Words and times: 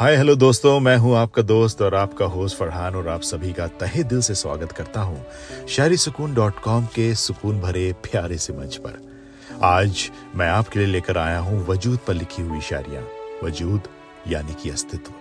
हाय, 0.00 0.16
hello 0.16 0.34
दोस्तों, 0.34 0.78
मैं 0.80 0.96
हूँ 0.96 1.14
आपका 1.16 1.42
दोस्त 1.42 1.80
और 1.82 1.94
आपका 1.94 2.26
होस्ट 2.26 2.56
फरहान 2.56 2.94
और 2.96 3.08
आप 3.08 3.22
सभी 3.22 3.52
का 3.52 3.66
तहे 3.80 4.02
दिल 4.02 4.20
से 4.20 4.34
स्वागत 4.34 4.72
करता 4.72 5.00
हूँ 5.00 5.24
शायरी 5.68 5.96
सुकून 5.96 6.34
डॉट 6.34 6.60
कॉम 6.60 6.86
के 6.86 7.14
सुकून 7.14 7.60
भरे 7.60 7.92
प्यारे 8.02 8.38
से 8.38 8.52
मंच 8.52 8.76
पर। 8.76 8.96
आज 9.62 10.10
मैं 10.36 10.48
आपके 10.48 10.78
लिए 10.78 10.88
लेकर 10.88 11.18
आया 11.18 11.38
हूँ 11.38 11.66
वजूद 11.66 11.98
पर 12.06 12.14
लिखी 12.14 12.42
हुई 12.42 12.60
शायरियाँ। 12.60 13.04
वजूद 13.44 13.88
यानी 14.28 14.54
कि 14.62 14.70
अस्तित्व। 14.70 15.12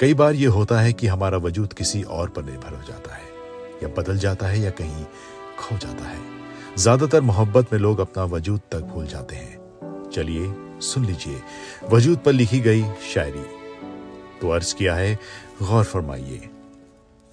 कई 0.00 0.14
बार 0.14 0.34
ये 0.34 0.46
होता 0.48 0.80
है 0.80 0.92
कि 0.92 1.06
हमारा 1.06 1.38
वजूद 1.40 1.72
किसी 1.72 2.02
और 2.02 2.28
पर 2.28 2.44
निर्भर 2.44 2.76
हो 2.76 2.82
जाता 2.88 3.14
है, 3.14 3.28
या 3.82 3.94
बदल 3.98 4.18
जाता 4.18 4.46
है 4.46 4.60
या 4.60 4.70
कहीं 4.72 5.04
खो 5.58 5.78
जाता 5.78 6.04
है। 6.04 6.20
ज़्यादातर 6.76 7.20
मोहब्बत 7.22 7.72
में 7.72 7.80
लोग 7.80 8.00
अपना 8.00 8.24
वजूद 8.36 8.60
तक 8.72 8.92
भूल 8.94 9.06
जाते 9.06 9.36
हैं। 9.36 10.10
चलिए 10.10 10.52
सुन 10.82 11.04
लीजिए। 11.04 11.42
वजूद 11.90 12.18
पर 12.18 12.32
लिखी 12.32 12.60
गई 12.60 12.84
शायरी। 13.14 13.61
तो 14.42 14.50
अर्ज़ 14.50 14.74
किया 14.74 14.94
है, 14.94 15.18
गौर 15.62 15.84
फरमाइए। 15.84 16.50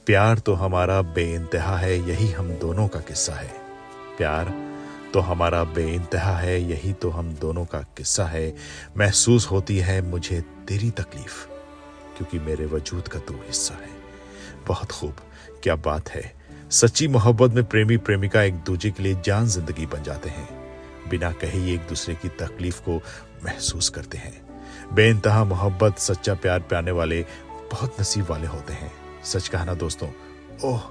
प्यार 0.06 0.40
तो 0.40 0.54
हमारा 0.54 1.02
बेइंतहा 1.02 1.78
है, 1.78 2.10
यही 2.10 2.32
हम 2.32 2.50
दोनों 2.50 2.88
का 2.88 3.00
किस्सा 3.00 3.34
है। 3.34 3.54
प्यार 4.18 4.54
तो 5.14 5.20
हमारा 5.20 5.64
बेइंतहा 5.64 6.38
है, 6.38 6.70
यही 6.72 6.94
तो 6.94 7.10
हम 7.10 7.34
दोनों 7.34 7.66
का 7.66 7.80
किस्सा 7.80 8.26
है। 8.26 8.56
महसूस 8.98 9.52
होती 9.52 9.78
है, 9.78 10.02
मुझे 10.02 10.42
तेरी 10.42 10.92
तकलीफ़, 10.92 11.48
क्योंकि 12.18 12.40
मेरे 12.40 12.66
वजूद 12.66 13.08
का 13.08 13.20
तू 13.20 13.34
हिस्सा 13.34 13.74
है। 13.74 13.90
बहुत 14.68 14.92
खूब, 14.92 15.16
क्या 15.64 15.76
बात 15.76 16.10
है। 16.10 16.36
सच्ची 16.72 17.08
मोहब्बत 17.08 17.52
में 17.52 17.64
प्रेमी 17.64 17.98
प्रेमिका 17.98 18.44
एक 18.44 18.56
दूसरे 18.56 18.92
के 18.92 19.04
लिए 19.04 19.22
जान 19.26 19.48
ज़िंदगी 19.48 19.86
बन 19.86 20.04
जाते 20.04 20.30
हैं। 20.30 20.50
बिना 21.10 21.32
कहे 21.32 21.74
एक 21.74 21.80
दूसरे 21.80 22.16
की 22.16 22.30
तकलीफ़ 22.30 22.82
को 22.82 23.02
महसूस 23.46 23.90
करते 23.90 24.18
हैं। 24.18 24.49
बेइंतहा 24.94 25.44
मोहब्बत, 25.44 25.98
सच्चा 25.98 26.34
प्यार 26.34 26.60
पाने 26.60 26.92
वाले 26.92 27.26
बहुत 27.72 27.96
नसीब 28.02 28.28
वाले 28.30 28.48
होते 28.48 28.74
हैं। 28.74 28.92
सच 29.24 29.48
कहना 29.48 29.74
दोस्तों, 29.74 30.10
ओह, 30.64 30.82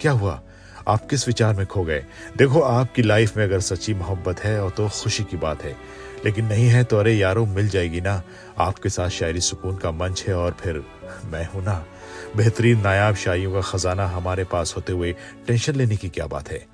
क्या 0.00 0.12
हुआ? 0.12 0.42
आप 0.88 1.06
किस 1.06 1.26
विचार 1.26 1.54
में 1.54 1.66
खो 1.66 1.84
गए? 1.84 2.06
देखो, 2.36 2.60
आपकी 2.60 3.02
लाइफ 3.02 3.36
में 3.36 3.44
अगर 3.44 3.60
सच्ची 3.60 3.94
मोहब्बत 3.94 4.40
है 4.40 4.62
और 4.62 4.70
तो 4.70 4.88
खुशी 4.88 5.24
की 5.24 5.36
बात 5.36 5.62
है। 5.62 5.76
लेकिन 6.24 6.46
नहीं 6.46 6.68
है 6.68 6.84
तो 6.84 6.98
अरे 6.98 7.14
यारो, 7.14 7.46
मिल 7.46 7.68
जाएगी 7.68 8.00
ना। 8.00 8.22
आपके 8.58 8.88
साथ 8.88 9.08
शायरी 9.08 9.40
सुकून 9.40 9.76
का 9.76 9.90
मंच 9.90 10.24
है 10.28 10.34
और 10.34 10.56
फिर 10.60 10.84
मैं 11.24 11.48
हूँ 11.52 11.64
ना। 11.64 11.86
बेहतरीन 12.36 12.80
नायाब 12.80 13.14
शायरियों 13.14 13.52
का 13.52 13.60
खजाना 13.60 14.06
हमारे 14.06 14.44
पास 14.44 14.74
होते 14.76 14.92
हुए 14.92 15.16
टेंशन 15.46 15.74
लेने 15.74 15.96
की 15.96 16.08
क्या 16.08 16.26
बात 16.26 16.48
है? 16.50 16.66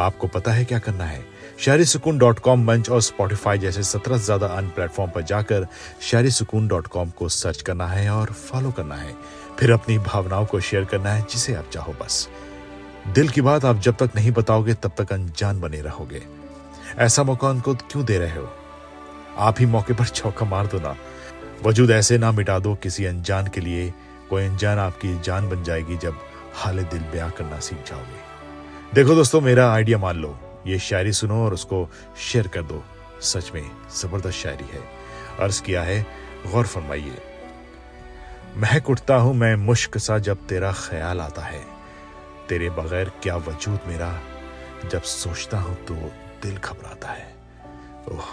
आपको 0.00 0.26
पता 0.26 0.52
है 0.52 0.64
क्या 0.64 0.78
करना 0.78 1.04
है? 1.04 1.24
शहरी 1.58 1.84
सुकून 1.84 2.18
डॉट 2.18 2.38
कॉम 2.38 2.64
मंच 2.64 2.90
और 2.90 3.00
स्पॉटिफाई 3.00 3.58
जैसे 3.58 3.82
सत्रह 3.82 4.18
से 4.18 4.24
ज़्यादा 4.24 4.46
अन्य 4.46 4.68
प्लेटफॉर्म 4.68 5.10
पर 5.10 5.22
जाकर 5.22 5.66
शहरी 6.00 6.30
सुकून 6.30 6.68
डॉट 6.68 6.86
कॉम 6.86 7.10
को 7.10 7.28
सर्च 7.28 7.62
करना 7.62 7.86
है 7.86 8.10
और 8.10 8.26
फॉलो 8.26 8.70
करना 8.70 8.94
है। 8.94 9.14
फिर 9.58 9.72
अपनी 9.72 9.98
भावनाओं 9.98 10.46
को 10.46 10.60
शेयर 10.60 10.84
करना 10.84 11.10
है, 11.10 11.26
जिसे 11.30 11.54
आप 11.54 11.70
चाहो 11.72 11.92
बस। 11.92 12.28
दिल 13.14 13.28
की 13.28 13.40
बात 13.40 13.64
आप 13.64 13.78
जब 13.78 13.96
तक 13.96 14.10
नहीं 14.16 14.32
बताओगे, 14.32 14.74
तब 14.74 14.92
तक 14.98 15.12
अनजान 15.12 15.60
बने 15.60 15.80
रहोगे। 15.80 16.22
ऐसा 16.98 17.22
मौका 17.22 17.48
उनको 17.48 17.74
क्यों 17.74 18.04
दे 18.04 18.18
रहे 18.18 18.36
हो? 18.36 18.52
आप 19.38 19.60
ही 19.60 19.66
मौके 19.66 19.94
पर 19.94 20.04
चौका 20.04 20.46
मार 20.46 20.66
दो 20.66 20.78
ना। 20.78 20.96
वजूद 21.64 21.90
ऐसे 21.90 22.18
ना 22.18 22.32
मिटा 22.32 22.58
दो, 22.58 22.74
किसी 22.74 23.04
अनजान 23.04 23.46
के 23.46 23.60
लिए 23.60 23.92
कोई 24.30 24.44
अनजान 24.44 24.78
आपकी 24.78 25.20
जान 25.20 25.48
बन 25.48 25.64
जाएगी 25.64 25.96
जब 25.96 26.16
हाल 26.54 26.82
दिल 26.82 27.02
ब्याह 27.02 27.30
करना 27.30 27.58
सीख 27.60 27.78
जाओगे। 27.78 28.31
देखो 28.94 29.14
दोस्तों, 29.14 29.40
मेरा 29.40 29.72
आइडिया 29.72 29.98
मान 29.98 30.16
लो। 30.16 30.62
ये 30.66 30.78
शायरी 30.78 31.12
सुनो 31.12 31.44
और 31.44 31.54
उसको 31.54 31.90
शेयर 32.18 32.48
कर 32.48 32.62
दो। 32.62 32.84
सच 33.20 33.52
में 33.54 33.70
ज़बरदस्त 34.00 34.36
शायरी 34.36 34.64
है। 34.64 34.80
अर्ज़ 35.40 35.62
किया 35.62 35.82
है, 35.82 36.06
गौर 36.52 36.66
फरमाइए। 36.66 37.18
महक 38.56 38.90
उठता 38.90 39.14
हूँ 39.16 39.34
मैं 39.34 39.56
मुश्क 39.56 39.98
सा 39.98 40.18
जब 40.18 40.36
तेरा 40.46 40.72
ख्याल 40.72 41.20
आता 41.20 41.42
है। 41.42 41.66
तेरे 42.48 42.70
बगैर 42.70 43.12
क्या 43.22 43.36
वजूद 43.36 43.80
मेरा? 43.86 44.20
जब 44.90 45.02
सोचता 45.02 45.58
हूँ 45.58 45.84
तो 45.84 45.94
दिल 46.42 46.56
घबराता 46.56 47.08
है। 47.08 47.34
ओह, 48.08 48.24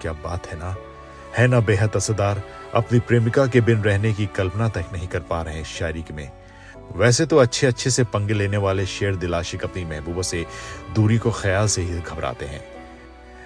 क्या 0.00 0.12
बात 0.12 0.46
है 0.46 0.58
ना? 0.58 0.76
है 1.36 1.46
ना 1.46 1.60
बेहद 1.60 1.96
असरदार। 1.96 2.42
अपनी 2.74 3.00
प्रेमिका 3.00 3.46
के 3.46 3.60
बिन 3.60 3.82
रहने 3.82 4.12
की 4.12 4.26
कल्पना 4.26 4.68
तक 4.68 4.84
नहीं 4.92 5.08
कर 5.08 5.20
पा 5.20 5.42
रहे 5.42 5.64
शायरी 5.64 6.04
में। 6.12 6.41
वैसे 6.90 7.26
तो 7.26 7.36
अच्छे 7.36 7.66
अच्छे 7.66 7.90
से 7.90 8.04
पंगे 8.04 8.34
लेने 8.34 8.56
वाले 8.56 8.86
शेर 8.86 9.16
दिलाशिक 9.16 9.64
अपनी 9.64 9.84
महबूबों 9.84 10.22
से 10.22 10.46
दूरी 10.94 11.18
को 11.18 11.30
ख्याल 11.30 11.66
से 11.66 11.82
ही 11.82 12.00
घबराते 12.00 12.46
हैं। 12.46 12.64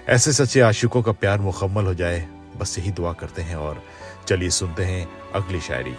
ऐसे 0.07 0.33
सच्चे 0.33 0.61
आशिकों 0.61 1.01
का 1.01 1.11
प्यार 1.11 1.39
मुकम्मल 1.39 1.85
हो 1.85 1.93
जाए, 1.93 2.27
बस 2.57 2.79
यही 2.79 2.91
दुआ 2.91 3.13
करते 3.13 3.41
हैं 3.41 3.55
और 3.55 3.83
चलिए 4.27 4.49
सुनते 4.49 4.83
हैं 4.83 5.07
अगली 5.31 5.61
शायरी। 5.61 5.95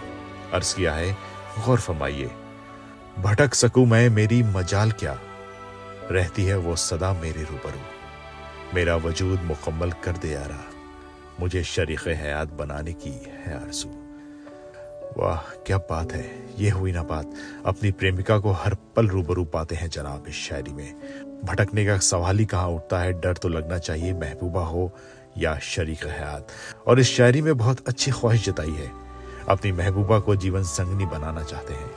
अर्ज़ 0.53 0.77
किया 0.77 0.95
है, 0.95 1.17
गौर 1.67 1.81
फरमाइए, 1.81 2.31
भटक 3.19 3.55
सकूँ 3.55 3.87
मैं, 3.87 4.09
मेरी 4.11 4.43
मजाल 4.43 4.91
क्या? 4.91 5.19
रहती 6.11 6.45
है 6.45 6.57
वो 6.57 6.77
सदा 6.77 7.13
मेरे 7.13 7.43
रूबरू। 7.43 7.81
मेरा 8.75 8.97
वजूद 8.97 9.43
मुकम्मल 9.43 9.91
कर 9.91 10.13
दे 10.13 10.29
यारा। 10.29 10.65
मुझे 11.41 11.65
शरीक 11.65 12.09
हयात 12.09 12.53
बनाने 12.53 12.93
की 12.93 13.11
है 13.11 13.55
आरज़ू। 13.63 14.08
वाह, 15.19 15.37
क्या 15.37 15.79
बात 15.79 16.13
है। 16.13 16.47
ये 16.59 16.71
हुई 16.71 16.93
ना 16.93 17.03
बात। 17.03 17.33
अपनी 17.67 17.91
प्रेमिका 17.91 18.39
को 18.39 18.51
हर 18.51 18.75
पल 18.75 19.09
रूबरू 19.09 19.45
पाते 19.45 19.75
हैं 19.75 19.91
जनाब 19.91 20.25
इस 20.29 20.35
शायरी 20.35 20.73
में। 20.73 20.95
भटकने 21.45 21.87
का 21.87 21.99
सवाल 21.99 22.39
ही 22.39 22.45
कहाँ 22.45 22.69
उठता 22.69 22.99
है, 22.99 23.13
डर 23.13 23.33
तो 23.33 23.49
लगना 23.49 23.79
चाहिए, 23.79 24.13
महबूबा 24.13 24.65
हो 24.65 24.93
या 25.39 25.59
शरीक 25.59 26.07
हयात। 26.07 26.49
और 26.87 27.01
इस 27.01 27.17
शायरी 27.17 27.43
में 27.43 27.57
बहुत 27.57 27.89
अच्छी 27.89 28.11
ख्वाहिश 28.11 28.47
जताई 28.47 28.71
है। 28.71 28.93
अपनी 29.49 29.73
महबूबा 29.73 30.19
को 30.19 30.37
जीवन 30.37 30.63
संगनी 30.63 31.07
बनाना 31.07 31.43
चाहते 31.43 31.75
हैं। 31.75 31.91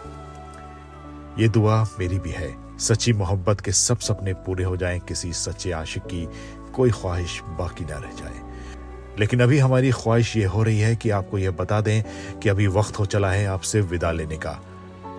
ये 1.39 1.47
दुआ 1.47 1.83
मेरी 1.99 2.19
भी 2.19 2.31
है। 2.31 2.77
सच्ची 2.77 3.13
मोहब्बत 3.13 3.61
के 3.61 3.71
सब 3.71 3.99
सपने 3.99 4.33
पूरे 4.33 4.63
हो 4.63 4.77
जाएँ, 4.77 4.99
किसी 4.99 5.33
सच्चे 5.33 5.71
आशिक 5.71 6.03
की 6.03 6.27
कोई 6.73 6.91
ख्वाहिश 6.91 7.41
बाकी 7.43 7.85
ना 7.85 7.95
रह 7.95 8.11
जाए। 8.11 8.50
लेकिन 9.19 9.39
अभी 9.39 9.57
हमारी 9.59 9.91
ख्वाहिश 9.91 10.35
ये 10.37 10.45
हो 10.45 10.63
रही 10.63 10.79
है 10.79 10.95
कि 10.95 11.09
आपको 11.09 11.37
यह 11.37 11.51
बता 11.51 11.81
दें 11.81 12.03
कि 12.39 12.49
अभी 12.49 12.67
वक्त 12.67 12.99
हो 12.99 13.05
चला 13.05 13.31
है 13.31 13.45
आपसे 13.45 13.81
विदा 13.81 14.11
लेने 14.11 14.37
का। 14.37 14.59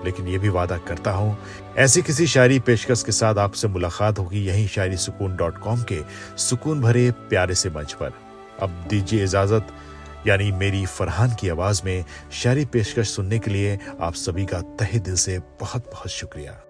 लेकिन 0.05 0.29
यह 0.29 0.39
भी 0.39 0.49
वादा 0.49 0.77
करता 0.79 1.11
हूँ, 1.11 1.37
ऐसी 1.77 2.03
किसी 2.03 2.27
शायरी 2.27 2.59
पेशकश 2.61 3.03
के 3.03 3.13
साथ 3.13 3.35
आपसे 3.35 3.69
मुलाकात 3.69 4.19
होगी 4.19 4.45
यही 4.47 4.67
शायरी 4.69 4.97
सुकून 4.97 5.37
डॉट 5.37 5.59
कॉम 5.59 5.83
के 5.83 6.01
सुकून 6.37 6.81
भरे 6.81 7.11
प्यारे 7.11 7.55
से 7.55 7.71
मंच 7.71 7.93
पर। 7.93 8.13
अब 8.63 8.85
दीजिए 8.91 9.25
इजाज़त, 9.25 9.69
यानी 10.27 10.51
मेरी 10.53 10.85
फरहान 10.87 11.35
की 11.35 11.49
आवाज़ 11.49 11.83
में 11.85 12.05
शायरी 12.33 12.65
पेशकश 12.65 13.09
सुनने 13.09 13.39
के 13.39 13.51
लिए 13.51 13.79
आप 14.01 14.15
सभी 14.15 14.47
का 14.47 14.61
तहे 14.61 14.99
दिल 14.99 15.15
से 15.15 15.39
बहुत 15.61 15.91
बहुत 15.93 16.11
शुक्रिया। 16.11 16.61